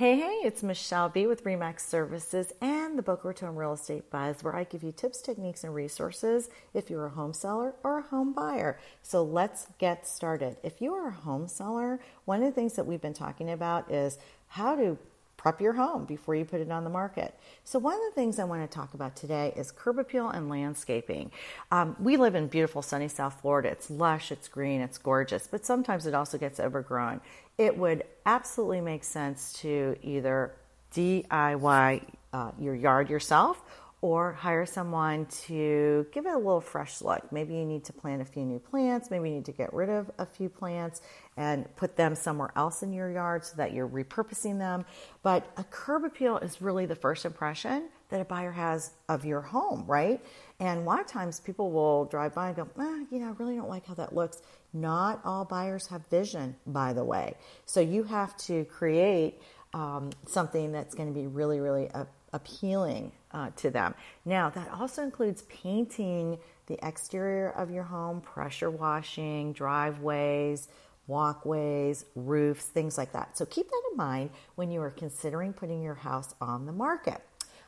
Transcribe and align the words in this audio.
Hey, 0.00 0.16
hey, 0.16 0.38
it's 0.44 0.62
Michele 0.62 1.10
Bee 1.10 1.26
with 1.26 1.44
RE/MAX 1.44 1.86
Services 1.86 2.54
and 2.62 2.96
the 2.98 3.02
Boca 3.02 3.28
Raton 3.28 3.54
Real 3.54 3.74
Estate 3.74 4.10
Buzz, 4.10 4.42
where 4.42 4.56
I 4.56 4.64
give 4.64 4.82
you 4.82 4.92
tips, 4.92 5.20
techniques, 5.20 5.62
and 5.62 5.74
resources 5.74 6.48
if 6.72 6.88
you're 6.88 7.04
a 7.04 7.10
home 7.10 7.34
seller 7.34 7.74
or 7.84 7.98
a 7.98 8.02
home 8.04 8.32
buyer. 8.32 8.78
So 9.02 9.22
let's 9.22 9.66
get 9.76 10.06
started. 10.08 10.56
If 10.62 10.80
you 10.80 10.94
are 10.94 11.08
a 11.08 11.12
home 11.12 11.48
seller, 11.48 12.00
one 12.24 12.42
of 12.42 12.46
the 12.46 12.54
things 12.54 12.76
that 12.76 12.86
we've 12.86 13.02
been 13.02 13.12
talking 13.12 13.50
about 13.50 13.90
is 13.90 14.16
how 14.46 14.74
to 14.74 14.96
prep 15.40 15.58
your 15.58 15.72
home 15.72 16.04
before 16.04 16.34
you 16.34 16.44
put 16.44 16.60
it 16.60 16.70
on 16.70 16.84
the 16.84 16.90
market. 16.90 17.34
So, 17.64 17.78
one 17.78 17.94
of 17.94 18.00
the 18.10 18.14
things 18.14 18.38
I 18.38 18.44
want 18.44 18.68
to 18.68 18.72
talk 18.72 18.92
about 18.92 19.16
today 19.16 19.54
is 19.56 19.72
curb 19.72 19.98
appeal 19.98 20.28
and 20.28 20.50
landscaping. 20.50 21.30
Um, 21.70 21.96
we 21.98 22.18
live 22.18 22.34
in 22.34 22.46
beautiful 22.46 22.82
sunny 22.82 23.08
South 23.08 23.40
Florida. 23.40 23.70
It's 23.70 23.88
lush, 23.88 24.30
it's 24.30 24.48
green, 24.48 24.82
it's 24.82 24.98
gorgeous, 24.98 25.46
but 25.46 25.64
sometimes 25.64 26.04
it 26.04 26.14
also 26.14 26.36
gets 26.36 26.60
overgrown. 26.60 27.22
It 27.56 27.78
would 27.78 28.04
absolutely 28.26 28.82
make 28.82 29.02
sense 29.02 29.54
to 29.62 29.96
either 30.02 30.52
DIY 30.94 32.04
uh, 32.34 32.50
your 32.58 32.74
yard 32.74 33.08
yourself 33.08 33.62
or 34.02 34.32
hire 34.32 34.64
someone 34.64 35.26
to 35.26 36.06
give 36.12 36.24
it 36.24 36.32
a 36.32 36.38
little 36.38 36.60
fresh 36.60 37.02
look. 37.02 37.30
Maybe 37.30 37.54
you 37.54 37.66
need 37.66 37.84
to 37.84 37.92
plant 37.92 38.22
a 38.22 38.24
few 38.24 38.44
new 38.44 38.58
plants, 38.58 39.10
maybe 39.10 39.28
you 39.28 39.36
need 39.36 39.44
to 39.46 39.52
get 39.52 39.74
rid 39.74 39.90
of 39.90 40.10
a 40.18 40.24
few 40.24 40.48
plants 40.48 41.02
and 41.36 41.66
put 41.76 41.96
them 41.96 42.14
somewhere 42.14 42.50
else 42.56 42.82
in 42.82 42.92
your 42.92 43.10
yard 43.10 43.44
so 43.44 43.56
that 43.56 43.72
you're 43.72 43.88
repurposing 43.88 44.58
them. 44.58 44.84
But 45.22 45.46
a 45.56 45.64
curb 45.64 46.04
appeal 46.04 46.38
is 46.38 46.62
really 46.62 46.86
the 46.86 46.96
first 46.96 47.24
impression 47.24 47.88
that 48.08 48.20
a 48.20 48.24
buyer 48.24 48.52
has 48.52 48.92
of 49.08 49.24
your 49.24 49.40
home, 49.40 49.84
right? 49.86 50.20
And 50.58 50.80
a 50.80 50.82
lot 50.82 51.00
of 51.00 51.06
times 51.06 51.40
people 51.40 51.70
will 51.70 52.06
drive 52.06 52.34
by 52.34 52.48
and 52.48 52.56
go, 52.56 52.68
ah, 52.78 52.98
you 53.10 53.20
know, 53.20 53.28
I 53.28 53.32
really 53.38 53.56
don't 53.56 53.68
like 53.68 53.86
how 53.86 53.94
that 53.94 54.14
looks. 54.14 54.42
Not 54.72 55.20
all 55.24 55.44
buyers 55.44 55.86
have 55.88 56.06
vision, 56.08 56.56
by 56.66 56.92
the 56.92 57.04
way. 57.04 57.34
So 57.66 57.80
you 57.80 58.02
have 58.04 58.36
to 58.38 58.64
create 58.64 59.40
um, 59.72 60.10
something 60.26 60.72
that's 60.72 60.94
going 60.94 61.12
to 61.12 61.18
be 61.18 61.26
really, 61.26 61.60
really 61.60 61.86
a- 61.86 62.06
appealing 62.32 63.12
uh, 63.32 63.50
to 63.56 63.70
them. 63.70 63.94
Now, 64.24 64.50
that 64.50 64.70
also 64.70 65.02
includes 65.02 65.42
painting 65.42 66.38
the 66.66 66.78
exterior 66.86 67.50
of 67.50 67.70
your 67.70 67.82
home, 67.82 68.20
pressure 68.20 68.70
washing, 68.70 69.52
driveways, 69.52 70.68
walkways, 71.06 72.04
roofs, 72.14 72.64
things 72.66 72.96
like 72.96 73.12
that. 73.12 73.36
So 73.36 73.44
keep 73.46 73.68
that 73.68 73.82
in 73.90 73.96
mind 73.96 74.30
when 74.54 74.70
you 74.70 74.80
are 74.80 74.90
considering 74.90 75.52
putting 75.52 75.82
your 75.82 75.96
house 75.96 76.34
on 76.40 76.66
the 76.66 76.72
market. 76.72 77.20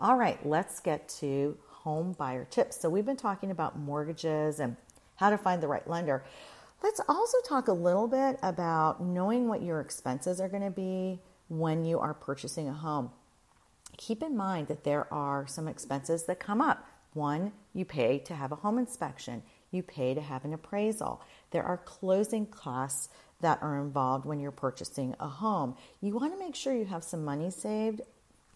All 0.00 0.16
right, 0.16 0.44
let's 0.46 0.80
get 0.80 1.08
to 1.20 1.56
home 1.68 2.12
buyer 2.12 2.46
tips. 2.50 2.80
So 2.80 2.88
we've 2.88 3.04
been 3.04 3.16
talking 3.16 3.50
about 3.50 3.78
mortgages 3.78 4.60
and 4.60 4.76
how 5.16 5.30
to 5.30 5.38
find 5.38 5.62
the 5.62 5.68
right 5.68 5.88
lender. 5.88 6.24
Let's 6.82 7.00
also 7.08 7.38
talk 7.46 7.68
a 7.68 7.72
little 7.72 8.06
bit 8.06 8.38
about 8.42 9.02
knowing 9.02 9.48
what 9.48 9.62
your 9.62 9.80
expenses 9.80 10.40
are 10.40 10.48
going 10.48 10.62
to 10.62 10.70
be 10.70 11.20
when 11.48 11.84
you 11.84 11.98
are 11.98 12.14
purchasing 12.14 12.68
a 12.68 12.72
home 12.72 13.10
keep 13.96 14.22
in 14.22 14.36
mind 14.36 14.68
that 14.68 14.84
there 14.84 15.12
are 15.12 15.46
some 15.46 15.68
expenses 15.68 16.24
that 16.24 16.40
come 16.40 16.60
up. 16.60 16.86
One, 17.12 17.52
you 17.72 17.84
pay 17.84 18.18
to 18.20 18.34
have 18.34 18.52
a 18.52 18.56
home 18.56 18.78
inspection, 18.78 19.42
you 19.70 19.82
pay 19.82 20.14
to 20.14 20.20
have 20.20 20.44
an 20.44 20.52
appraisal. 20.52 21.22
There 21.50 21.64
are 21.64 21.78
closing 21.78 22.46
costs 22.46 23.08
that 23.40 23.62
are 23.62 23.80
involved 23.80 24.24
when 24.24 24.40
you're 24.40 24.50
purchasing 24.50 25.14
a 25.20 25.28
home. 25.28 25.76
You 26.00 26.14
want 26.14 26.32
to 26.32 26.38
make 26.38 26.54
sure 26.54 26.74
you 26.74 26.86
have 26.86 27.04
some 27.04 27.24
money 27.24 27.50
saved 27.50 28.02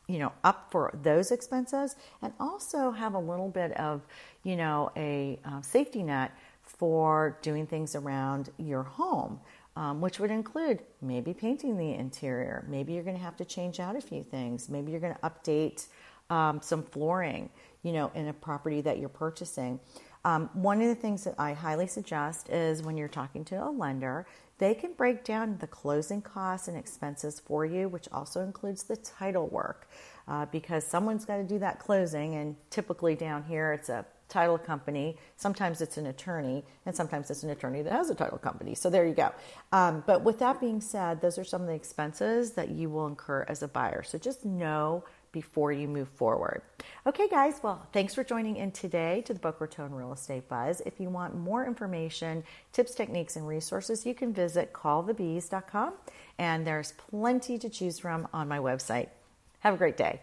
you 0.08 0.19
know 0.19 0.33
up 0.42 0.69
for 0.70 0.91
those 1.03 1.30
expenses 1.30 1.95
and 2.23 2.33
also 2.41 2.91
have 2.91 3.14
a 3.14 3.19
little 3.19 3.48
bit 3.48 3.73
of 3.78 4.06
you 4.42 4.56
know 4.56 4.91
a 4.97 5.39
uh, 5.45 5.61
safety 5.61 6.02
net 6.02 6.33
for 6.69 7.38
doing 7.42 7.66
things 7.66 7.94
around 7.97 8.50
your 8.58 8.84
home 8.84 9.41
um, 9.78 10.00
which 10.00 10.19
would 10.19 10.33
include 10.33 10.83
maybe 11.00 11.33
painting 11.33 11.77
the 11.77 11.94
interior. 11.94 12.64
Maybe 12.69 12.94
you're 12.94 13.05
going 13.05 13.16
to 13.16 13.22
have 13.22 13.36
to 13.36 13.44
change 13.44 13.78
out 13.78 13.94
a 13.94 14.00
few 14.00 14.24
things. 14.24 14.69
Maybe 14.69 14.91
you're 14.91 15.00
going 15.00 15.14
to 15.14 15.20
update 15.20 15.86
um, 16.30 16.61
some 16.61 16.83
flooring, 16.83 17.48
you 17.84 17.92
know, 17.92 18.11
in 18.16 18.27
a 18.27 18.33
property 18.33 18.80
that 18.80 18.98
you're 18.98 19.08
purchasing. 19.08 19.78
Um, 20.24 20.50
one 20.52 20.83
of 20.83 20.89
the 20.89 20.96
things 20.96 21.23
that 21.24 21.36
I 21.39 21.52
highly 21.52 21.86
suggest 21.86 22.48
is 22.48 22.83
when 22.83 22.96
you're 22.96 23.07
talking 23.07 23.45
to 23.46 23.64
a 23.64 23.70
lender, 23.70 24.27
they 24.58 24.74
can 24.74 24.95
break 24.95 25.23
down 25.23 25.58
the 25.58 25.68
closing 25.68 26.23
costs 26.23 26.67
and 26.67 26.77
expenses 26.77 27.39
for 27.39 27.64
you, 27.64 27.89
which 27.89 28.08
also 28.11 28.42
includes 28.42 28.83
the 28.83 28.96
title 28.96 29.46
work, 29.46 29.89
uh, 30.27 30.46
because 30.46 30.84
someone's 30.84 31.24
got 31.24 31.36
to 31.36 31.45
do 31.45 31.61
that 31.61 31.78
closing. 31.78 32.34
And 32.34 32.57
typically 32.70 33.14
down 33.14 33.45
here, 33.45 33.73
it's 33.73 33.89
a 33.89 34.05
title 34.28 34.58
company. 34.58 35.16
Sometimes 35.36 35.80
it's 35.80 35.96
an 35.96 36.06
attorney, 36.06 36.64
and 36.86 36.94
sometimes 36.94 37.30
it's 37.30 37.42
an 37.42 37.50
attorney 37.50 37.83
that 37.83 37.92
has 37.92 38.11
a 38.11 38.14
title 38.14 38.39
company. 38.39 38.74
So 38.74 38.90
there 38.90 39.06
you 39.06 39.14
go. 39.14 39.33
Um, 39.72 40.05
but 40.06 40.22
with 40.22 40.39
that 40.40 40.61
being 40.61 40.80
said, 40.80 41.20
those 41.20 41.39
are 41.39 41.44
some 41.44 41.62
of 41.62 41.68
the 41.68 41.74
expenses 41.74 42.52
that 42.52 42.70
you 42.70 42.90
will 42.90 43.06
incur 43.06 43.44
as 43.48 43.62
a 43.62 43.68
buyer. 43.68 44.02
So 44.02 44.18
just 44.18 44.44
know 44.44 45.05
before 45.33 45.72
you 45.72 45.89
move 45.89 46.08
forward. 46.08 46.62
Okay, 47.06 47.28
guys, 47.28 47.61
well, 47.62 47.86
thanks 47.92 48.14
for 48.14 48.24
joining 48.24 48.56
in 48.56 48.70
today 48.70 49.22
to 49.27 49.34
the 49.34 49.39
Boca 49.39 49.58
Raton 49.61 49.94
Real 49.94 50.12
Estate 50.12 50.48
Buzz. 50.48 50.80
If 50.86 50.98
you 50.98 51.10
want 51.10 51.36
more 51.36 51.66
information, 51.66 52.45
tips, 52.72 52.95
techniques, 52.95 53.36
and 53.36 53.46
resources, 53.46 54.06
you 54.06 54.14
can 54.14 54.33
visit 54.33 54.72
callthebees.com, 54.72 55.92
and 56.39 56.66
there's 56.66 56.92
plenty 56.92 57.58
to 57.58 57.68
choose 57.68 57.98
from 57.98 58.27
on 58.33 58.48
my 58.48 58.58
website. 58.58 59.08
Have 59.60 59.74
a 59.74 59.78
great 59.78 59.96
day. 59.96 60.20